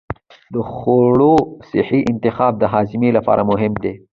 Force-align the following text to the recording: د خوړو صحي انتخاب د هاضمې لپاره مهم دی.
د 0.53 0.55
خوړو 0.71 1.33
صحي 1.69 2.01
انتخاب 2.11 2.53
د 2.59 2.63
هاضمې 2.73 3.09
لپاره 3.17 3.41
مهم 3.51 3.73
دی. 3.83 3.93